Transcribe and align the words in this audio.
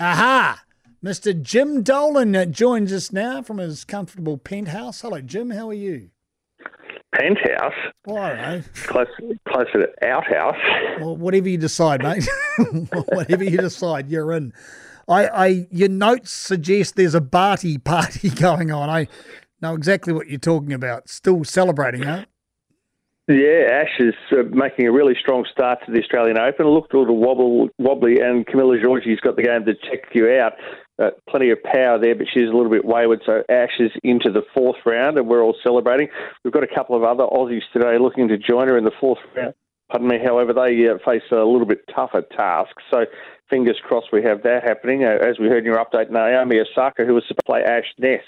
Aha! 0.00 0.64
Mr. 1.04 1.40
Jim 1.40 1.82
Dolan 1.82 2.52
joins 2.52 2.92
us 2.92 3.12
now 3.12 3.42
from 3.42 3.58
his 3.58 3.84
comfortable 3.84 4.38
penthouse. 4.38 5.02
Hello, 5.02 5.20
Jim. 5.20 5.50
How 5.50 5.68
are 5.68 5.74
you? 5.74 6.10
Penthouse? 7.14 7.74
Well, 8.06 8.18
I 8.18 8.28
don't 8.30 8.42
know. 8.42 8.62
Close, 8.86 9.06
closer 9.46 9.86
to 9.86 10.08
outhouse. 10.08 10.56
Well, 11.00 11.16
whatever 11.16 11.48
you 11.48 11.58
decide, 11.58 12.02
mate. 12.02 12.26
whatever 13.08 13.44
you 13.44 13.58
decide, 13.58 14.08
you're 14.08 14.32
in. 14.32 14.52
I, 15.06 15.26
I, 15.28 15.66
your 15.70 15.90
notes 15.90 16.32
suggest 16.32 16.96
there's 16.96 17.14
a 17.14 17.20
Barty 17.20 17.78
party 17.78 18.30
going 18.34 18.72
on. 18.72 18.90
I 18.90 19.06
know 19.60 19.74
exactly 19.74 20.12
what 20.12 20.28
you're 20.28 20.38
talking 20.40 20.72
about. 20.72 21.08
Still 21.08 21.44
celebrating, 21.44 22.02
huh? 22.02 22.24
Yeah, 23.26 23.82
Ash 23.82 24.00
is 24.00 24.14
uh, 24.32 24.42
making 24.50 24.86
a 24.86 24.92
really 24.92 25.14
strong 25.18 25.46
start 25.50 25.78
to 25.86 25.92
the 25.92 26.00
Australian 26.00 26.38
Open. 26.38 26.66
Looked 26.66 26.92
a 26.92 26.98
little 26.98 27.16
wobble, 27.16 27.70
wobbly, 27.78 28.20
and 28.20 28.46
Camila 28.46 28.82
Giorgi's 28.82 29.20
got 29.20 29.36
the 29.36 29.42
game 29.42 29.64
to 29.64 29.74
check 29.74 30.10
you 30.12 30.30
out. 30.30 30.52
Uh, 31.02 31.10
plenty 31.28 31.50
of 31.50 31.62
power 31.62 31.98
there, 31.98 32.14
but 32.14 32.26
she's 32.32 32.48
a 32.48 32.52
little 32.52 32.70
bit 32.70 32.84
wayward. 32.84 33.22
So 33.24 33.42
Ash 33.48 33.80
is 33.80 33.90
into 34.02 34.30
the 34.30 34.42
fourth 34.52 34.76
round, 34.84 35.16
and 35.16 35.26
we're 35.26 35.42
all 35.42 35.56
celebrating. 35.62 36.08
We've 36.44 36.52
got 36.52 36.64
a 36.64 36.74
couple 36.74 36.96
of 36.96 37.02
other 37.02 37.24
Aussies 37.24 37.62
today 37.72 37.98
looking 37.98 38.28
to 38.28 38.36
join 38.36 38.68
her 38.68 38.76
in 38.76 38.84
the 38.84 38.92
fourth 39.00 39.18
round. 39.34 39.54
Pardon 39.90 40.08
me. 40.08 40.18
However, 40.22 40.52
they 40.52 40.86
uh, 40.86 40.98
face 41.04 41.22
a 41.32 41.36
little 41.36 41.66
bit 41.66 41.80
tougher 41.94 42.22
task. 42.36 42.76
So 42.92 43.06
fingers 43.54 43.78
crossed 43.84 44.08
we 44.12 44.20
have 44.20 44.42
that 44.42 44.64
happening. 44.64 45.04
Uh, 45.04 45.16
as 45.24 45.38
we 45.38 45.46
heard 45.46 45.58
in 45.58 45.64
your 45.64 45.78
update, 45.78 46.10
Naomi 46.10 46.58
Osaka, 46.58 47.04
who 47.04 47.14
was 47.14 47.22
to 47.28 47.36
play 47.46 47.62
Ash 47.62 47.84
Ness, 47.98 48.22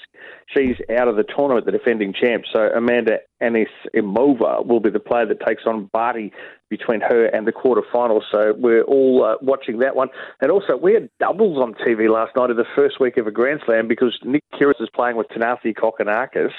she's 0.57 0.77
out 0.97 1.09
of 1.09 1.17
the 1.17 1.25
tournament, 1.25 1.67
the 1.67 1.73
defending 1.73 2.13
champ. 2.13 2.45
So 2.53 2.69
Amanda 2.77 3.19
Anisimova 3.43 4.65
will 4.65 4.79
be 4.79 4.91
the 4.91 5.01
player 5.01 5.27
that 5.27 5.45
takes 5.45 5.65
on 5.67 5.91
Barty 5.93 6.33
between 6.69 7.01
her 7.01 7.27
and 7.27 7.47
the 7.47 7.53
quarterfinals. 7.53 8.23
So 8.33 8.55
we're 8.57 8.83
all 8.83 9.25
uh, 9.25 9.37
watching 9.41 9.79
that 9.81 9.95
one. 9.95 10.09
And 10.41 10.51
also, 10.51 10.77
we 10.77 10.95
had 10.95 11.09
doubles 11.21 11.59
on 11.59 11.75
TV 11.75 12.13
last 12.13 12.35
night 12.37 12.51
in 12.51 12.57
the 12.57 12.65
first 12.75 12.99
week 13.01 13.17
of 13.19 13.27
a 13.27 13.31
Grand 13.31 13.61
Slam 13.65 13.87
because 13.87 14.19
Nick 14.25 14.43
Kyrgios 14.55 14.81
is 14.81 14.89
playing 14.95 15.17
with 15.17 15.29
Thanasi 15.29 15.75
Kokkinakis, 15.75 16.51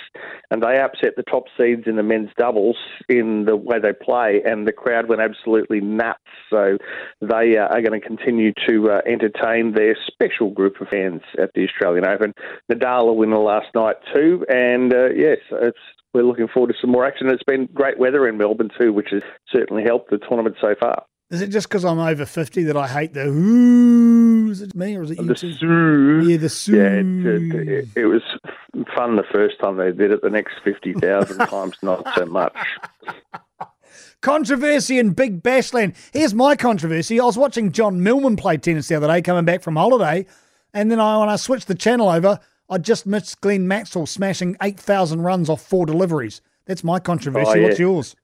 and 0.50 0.64
they 0.64 0.80
upset 0.80 1.16
the 1.18 1.24
top 1.24 1.46
seeds 1.58 1.84
in 1.88 1.98
the 1.98 2.04
men's 2.04 2.30
doubles 2.38 2.78
in 3.10 3.46
the 3.46 3.56
way 3.56 3.80
they 3.80 3.94
play, 3.94 4.42
and 4.46 4.68
the 4.68 4.72
crowd 4.72 5.10
went 5.10 5.22
absolutely 5.22 5.82
nuts. 5.82 6.20
So 6.50 6.78
they 7.22 7.58
uh, 7.58 7.68
are 7.68 7.82
going 7.82 8.00
to 8.00 8.06
continue 8.06 8.54
to 8.68 8.92
uh, 8.92 9.02
entertain 9.06 9.74
their 9.74 9.96
special 10.06 10.50
group 10.52 10.80
of 10.82 10.88
fans 10.90 11.22
at 11.42 11.52
the 11.54 11.66
Australian 11.66 12.06
Open. 12.06 12.34
Nadal 12.72 13.10
a 13.10 13.14
winner 13.14 13.38
last 13.38 13.68
night 13.76 13.98
too, 14.14 14.46
and 14.50 14.94
uh, 14.94 15.10
yes, 15.10 15.38
it's 15.52 15.78
we're 16.14 16.24
looking 16.24 16.48
forward 16.48 16.74
to 16.74 16.80
some 16.82 16.92
more 16.92 17.06
action. 17.06 17.30
It's 17.30 17.44
been 17.44 17.68
great 17.74 18.00
weather 18.00 18.28
in 18.28 18.38
Melbourne 18.38 18.72
too, 18.80 18.92
which 18.94 19.10
has 19.12 19.22
certainly 19.52 19.84
helped 19.84 20.10
the 20.10 20.18
tournament 20.18 20.56
so 20.60 20.74
far. 20.80 21.04
Is 21.30 21.42
it 21.42 21.50
just 21.50 21.68
because 21.68 21.84
I'm 21.84 22.00
over 22.00 22.26
50 22.26 22.64
that 22.64 22.78
I 22.78 22.88
hate 22.88 23.14
the 23.14 23.28
ooh? 23.28 24.50
Is 24.50 24.62
it 24.62 24.74
me 24.74 24.96
or 24.96 25.04
is 25.04 25.12
it 25.12 25.20
you 25.20 25.26
The 25.26 25.36
too? 25.36 26.24
Yeah, 26.26 26.38
the 26.38 26.48
soo. 26.48 26.78
Yeah, 26.78 27.64
it, 27.64 27.68
it, 27.68 27.88
it 27.98 28.06
was 28.06 28.22
fun 28.96 29.18
the 29.18 29.26
first 29.32 29.60
time 29.60 29.76
they 29.76 29.92
did 29.92 30.12
it. 30.12 30.22
The 30.22 30.30
next 30.30 30.54
50,000 30.64 31.38
times, 31.48 31.76
not 31.82 32.08
so 32.16 32.26
much. 32.26 32.56
Controversy 34.22 35.00
in 35.00 35.12
Big 35.12 35.42
Bashland. 35.44 35.96
Here's 36.12 36.34
my 36.34 36.56
controversy. 36.56 37.20
I 37.20 37.26
was 37.26 37.38
watching 37.38 37.72
John 37.72 38.02
Millman 38.02 38.36
play 38.36 38.58
tennis 38.58 38.88
the 38.88 38.96
other 38.96 39.08
day, 39.08 39.22
coming 39.22 39.46
back 39.46 39.62
from 39.62 39.76
holiday, 39.76 40.26
and 40.74 40.92
then 40.92 41.00
I, 41.00 41.18
when 41.18 41.30
I 41.30 41.36
switched 41.36 41.68
the 41.68 41.76
channel 41.76 42.10
over, 42.10 42.40
I 42.70 42.78
just 42.78 43.06
missed 43.06 43.40
Glenn 43.42 43.68
Maxwell 43.68 44.06
smashing 44.06 44.58
8,000 44.62 45.22
runs 45.22 45.50
off 45.50 45.62
four 45.62 45.86
deliveries. 45.86 46.42
That's 46.66 46.84
my 46.84 47.00
controversy. 47.00 47.50
Oh, 47.50 47.56
yeah. 47.56 47.68
What's 47.68 47.80
yours? 47.80 48.16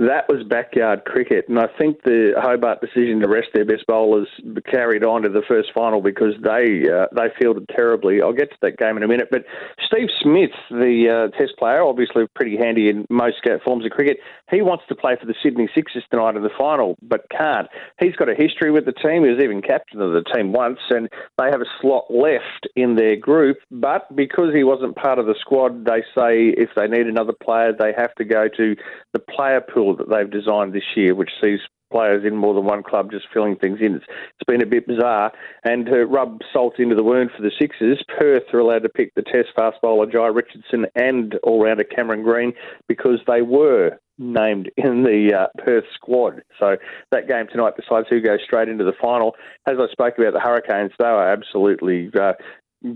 That 0.00 0.30
was 0.30 0.42
backyard 0.48 1.04
cricket, 1.04 1.44
and 1.50 1.58
I 1.58 1.66
think 1.78 2.04
the 2.04 2.32
Hobart 2.34 2.80
decision 2.80 3.20
to 3.20 3.28
rest 3.28 3.48
their 3.52 3.66
best 3.66 3.86
bowlers 3.86 4.28
carried 4.64 5.04
on 5.04 5.20
to 5.22 5.28
the 5.28 5.42
first 5.46 5.72
final 5.74 6.00
because 6.00 6.32
they 6.42 6.88
uh, 6.88 7.04
they 7.14 7.28
fielded 7.38 7.68
terribly. 7.68 8.22
I'll 8.22 8.32
get 8.32 8.48
to 8.48 8.56
that 8.62 8.78
game 8.78 8.96
in 8.96 9.02
a 9.02 9.08
minute, 9.08 9.28
but 9.30 9.44
Steve 9.84 10.08
Smith, 10.22 10.56
the 10.70 11.28
uh, 11.28 11.36
Test 11.36 11.52
player, 11.58 11.82
obviously 11.82 12.24
pretty 12.34 12.56
handy 12.56 12.88
in 12.88 13.04
most 13.10 13.46
forms 13.62 13.84
of 13.84 13.90
cricket. 13.90 14.16
He 14.50 14.62
wants 14.62 14.84
to 14.88 14.94
play 14.94 15.16
for 15.20 15.26
the 15.26 15.34
Sydney 15.42 15.68
Sixers 15.74 16.04
tonight 16.10 16.34
in 16.34 16.42
the 16.42 16.56
final, 16.56 16.96
but 17.02 17.28
can't. 17.30 17.68
He's 18.00 18.16
got 18.16 18.30
a 18.30 18.34
history 18.34 18.70
with 18.70 18.86
the 18.86 18.92
team. 18.92 19.24
He 19.24 19.30
was 19.30 19.42
even 19.42 19.60
captain 19.60 20.00
of 20.00 20.12
the 20.12 20.24
team 20.32 20.54
once, 20.54 20.78
and 20.88 21.10
they 21.36 21.50
have 21.50 21.60
a 21.60 21.68
slot 21.82 22.06
left 22.08 22.66
in 22.74 22.96
their 22.96 23.16
group. 23.16 23.58
But 23.70 24.16
because 24.16 24.54
he 24.54 24.64
wasn't 24.64 24.96
part 24.96 25.18
of 25.18 25.26
the 25.26 25.34
squad, 25.38 25.84
they 25.84 26.00
say 26.16 26.54
if 26.56 26.70
they 26.74 26.88
need 26.88 27.06
another 27.06 27.34
player, 27.34 27.74
they 27.78 27.92
have 27.98 28.14
to 28.14 28.24
go 28.24 28.48
to 28.56 28.76
the 29.12 29.18
player 29.18 29.60
pool 29.60 29.89
that 29.96 30.08
they've 30.10 30.30
designed 30.30 30.72
this 30.72 30.96
year, 30.96 31.14
which 31.14 31.30
sees 31.40 31.60
players 31.90 32.24
in 32.24 32.36
more 32.36 32.54
than 32.54 32.64
one 32.64 32.82
club 32.82 33.10
just 33.10 33.26
filling 33.32 33.56
things 33.56 33.78
in. 33.80 33.96
It's, 33.96 34.04
it's 34.08 34.46
been 34.46 34.62
a 34.62 34.66
bit 34.66 34.86
bizarre. 34.86 35.32
And 35.64 35.86
to 35.86 36.06
rub 36.06 36.40
salt 36.52 36.78
into 36.78 36.94
the 36.94 37.02
wound 37.02 37.30
for 37.36 37.42
the 37.42 37.50
Sixers, 37.60 38.02
Perth 38.18 38.44
are 38.52 38.60
allowed 38.60 38.84
to 38.84 38.88
pick 38.88 39.12
the 39.14 39.22
Test 39.22 39.48
fast 39.56 39.78
bowler 39.82 40.06
Jhye 40.06 40.34
Richardson 40.34 40.86
and 40.94 41.34
all-rounder 41.42 41.84
Cameron 41.84 42.22
Green 42.22 42.52
because 42.88 43.18
they 43.26 43.42
were 43.42 43.98
named 44.18 44.70
in 44.76 45.02
the 45.02 45.32
uh, 45.34 45.64
Perth 45.64 45.84
squad. 45.94 46.42
So 46.58 46.76
that 47.10 47.26
game 47.26 47.46
tonight 47.50 47.74
decides 47.76 48.06
who 48.08 48.20
goes 48.20 48.40
straight 48.44 48.68
into 48.68 48.84
the 48.84 48.92
final. 49.00 49.34
As 49.66 49.76
I 49.78 49.90
spoke 49.90 50.18
about 50.18 50.34
the 50.34 50.40
Hurricanes, 50.40 50.92
they 50.98 51.06
were 51.06 51.28
absolutely 51.28 52.10
uh, 52.18 52.34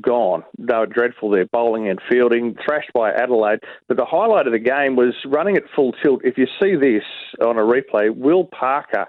gone. 0.01 0.45
They 0.59 0.75
were 0.75 0.87
dreadful. 0.87 1.31
Their 1.31 1.47
bowling 1.47 1.89
and 1.89 2.01
fielding, 2.11 2.57
thrashed 2.65 2.93
by 2.93 3.13
Adelaide. 3.13 3.61
But 3.89 3.97
the 3.97 4.05
highlight 4.05 4.47
of 4.47 4.53
the 4.53 4.59
game 4.59 4.97
was 4.97 5.15
running 5.27 5.57
at 5.57 5.65
full 5.75 5.93
tilt. 6.03 6.21
If 6.25 6.39
you 6.39 6.47
see 6.63 6.75
this 6.77 7.05
on 7.45 7.59
a 7.59 7.63
replay, 7.63 8.15
Will 8.15 8.45
Parker 8.45 9.07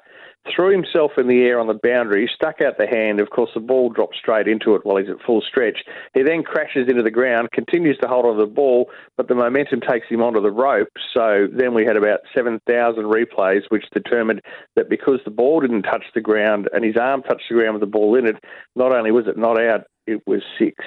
threw 0.53 0.71
himself 0.71 1.11
in 1.17 1.27
the 1.27 1.41
air 1.43 1.59
on 1.59 1.67
the 1.67 1.79
boundary, 1.81 2.29
stuck 2.33 2.61
out 2.61 2.77
the 2.77 2.87
hand. 2.87 3.19
Of 3.19 3.29
course, 3.29 3.49
the 3.53 3.59
ball 3.59 3.89
dropped 3.89 4.15
straight 4.15 4.47
into 4.47 4.75
it 4.75 4.85
while 4.85 4.97
he's 4.97 5.09
at 5.09 5.21
full 5.25 5.41
stretch. 5.41 5.79
He 6.13 6.21
then 6.23 6.43
crashes 6.43 6.87
into 6.87 7.01
the 7.01 7.11
ground, 7.11 7.51
continues 7.51 7.97
to 7.99 8.07
hold 8.07 8.25
on 8.25 8.37
to 8.37 8.45
the 8.45 8.51
ball, 8.51 8.89
but 9.17 9.27
the 9.27 9.35
momentum 9.35 9.81
takes 9.81 10.07
him 10.07 10.21
onto 10.21 10.41
the 10.41 10.51
rope. 10.51 10.89
So 11.13 11.47
then 11.51 11.73
we 11.73 11.85
had 11.85 11.97
about 11.97 12.19
7,000 12.35 13.03
replays, 13.05 13.61
which 13.69 13.89
determined 13.91 14.41
that 14.75 14.89
because 14.89 15.19
the 15.25 15.31
ball 15.31 15.61
didn't 15.61 15.83
touch 15.83 16.03
the 16.13 16.21
ground 16.21 16.69
and 16.73 16.85
his 16.85 16.97
arm 16.97 17.23
touched 17.23 17.49
the 17.49 17.55
ground 17.55 17.73
with 17.73 17.81
the 17.81 17.87
ball 17.87 18.15
in 18.15 18.27
it, 18.27 18.35
not 18.75 18.95
only 18.95 19.11
was 19.11 19.27
it 19.27 19.37
not 19.37 19.59
out, 19.59 19.85
it 20.07 20.25
was 20.25 20.41
six. 20.59 20.83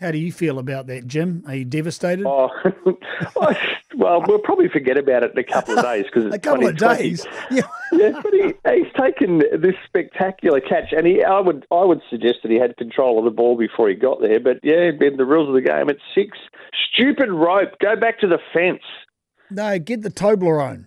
How 0.00 0.10
do 0.10 0.18
you 0.18 0.32
feel 0.32 0.58
about 0.58 0.88
that, 0.88 1.06
Jim? 1.06 1.44
Are 1.46 1.54
you 1.54 1.64
devastated? 1.64 2.26
Oh, 2.26 2.50
well, 3.96 4.24
we'll 4.26 4.40
probably 4.40 4.68
forget 4.68 4.98
about 4.98 5.22
it 5.22 5.30
in 5.30 5.38
a 5.38 5.44
couple 5.44 5.78
of 5.78 5.84
days 5.92 6.06
because 6.06 6.26
it's 6.26 6.34
a 6.34 6.40
couple 6.40 6.66
of 6.66 6.76
days. 6.76 7.24
Yeah. 7.52 7.62
yeah, 7.92 8.20
but 8.22 8.32
he, 8.32 8.54
he's 8.68 8.92
taken 8.98 9.38
this 9.38 9.74
spectacular 9.86 10.60
catch, 10.60 10.92
and 10.92 11.06
he, 11.06 11.22
I 11.22 11.38
would, 11.38 11.66
I 11.70 11.84
would 11.84 12.00
suggest 12.10 12.36
that 12.42 12.50
he 12.50 12.58
had 12.58 12.76
control 12.78 13.18
of 13.18 13.24
the 13.24 13.30
ball 13.30 13.56
before 13.56 13.88
he 13.88 13.94
got 13.94 14.20
there. 14.20 14.40
But 14.40 14.58
yeah, 14.62 14.90
in 15.00 15.16
the 15.18 15.24
rules 15.26 15.48
of 15.48 15.54
the 15.54 15.60
game, 15.60 15.88
it's 15.88 16.00
six. 16.14 16.36
Stupid 16.92 17.30
rope. 17.30 17.78
Go 17.80 17.94
back 17.94 18.18
to 18.20 18.26
the 18.26 18.38
fence. 18.52 18.82
No, 19.50 19.78
get 19.78 20.02
the 20.02 20.10
Toblerone. 20.10 20.86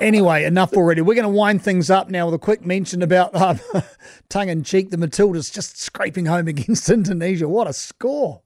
Anyway, 0.00 0.44
enough 0.44 0.72
already. 0.74 1.00
We're 1.00 1.14
going 1.14 1.24
to 1.24 1.28
wind 1.28 1.62
things 1.62 1.90
up 1.90 2.10
now 2.10 2.26
with 2.26 2.34
a 2.34 2.38
quick 2.38 2.64
mention 2.64 3.02
about 3.02 3.34
um, 3.34 3.60
tongue 4.28 4.48
in 4.48 4.62
cheek. 4.62 4.90
The 4.90 4.96
Matildas 4.96 5.52
just 5.52 5.80
scraping 5.80 6.26
home 6.26 6.48
against 6.48 6.88
Indonesia. 6.90 7.48
What 7.48 7.66
a 7.66 7.72
score! 7.72 8.42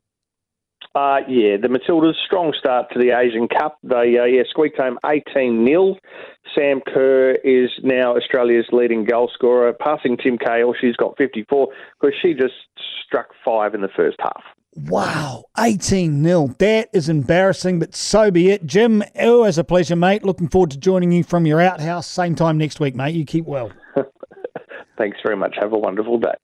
Uh, 0.94 1.18
yeah, 1.28 1.56
the 1.56 1.68
Matildas 1.68 2.14
strong 2.26 2.52
start 2.58 2.86
to 2.92 2.98
the 2.98 3.16
Asian 3.16 3.46
Cup. 3.46 3.78
They 3.84 4.18
uh, 4.18 4.24
yeah 4.24 4.42
squeaked 4.48 4.78
home 4.78 4.98
eighteen 5.06 5.64
0 5.64 5.96
Sam 6.52 6.80
Kerr 6.84 7.36
is 7.44 7.70
now 7.84 8.16
Australia's 8.16 8.66
leading 8.72 9.04
goal 9.04 9.30
scorer, 9.32 9.72
passing 9.72 10.16
Tim 10.16 10.36
Cahill. 10.36 10.74
She's 10.80 10.96
got 10.96 11.16
fifty 11.16 11.44
four 11.48 11.68
because 12.00 12.16
she 12.20 12.34
just 12.34 12.54
struck 13.06 13.28
five 13.44 13.74
in 13.74 13.82
the 13.82 13.90
first 13.94 14.16
half. 14.20 14.42
Wow, 14.76 15.44
18 15.58 16.22
0. 16.22 16.54
That 16.58 16.90
is 16.92 17.08
embarrassing, 17.08 17.80
but 17.80 17.94
so 17.94 18.30
be 18.30 18.50
it. 18.50 18.66
Jim, 18.66 19.02
always 19.20 19.58
a 19.58 19.64
pleasure, 19.64 19.96
mate. 19.96 20.24
Looking 20.24 20.48
forward 20.48 20.70
to 20.70 20.78
joining 20.78 21.10
you 21.10 21.24
from 21.24 21.44
your 21.44 21.60
outhouse. 21.60 22.06
Same 22.06 22.34
time 22.36 22.56
next 22.56 22.78
week, 22.78 22.94
mate. 22.94 23.14
You 23.14 23.24
keep 23.24 23.46
well. 23.46 23.72
Thanks 24.98 25.18
very 25.24 25.36
much. 25.36 25.56
Have 25.60 25.72
a 25.72 25.78
wonderful 25.78 26.18
day. 26.18 26.34